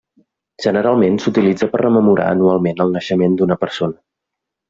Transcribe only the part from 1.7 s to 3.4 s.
per a rememorar anualment el naixement